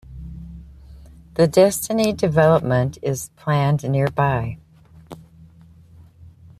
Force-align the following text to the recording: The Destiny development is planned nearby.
The 1.35 1.45
Destiny 1.47 2.11
development 2.11 2.97
is 3.03 3.29
planned 3.35 3.87
nearby. 3.87 4.57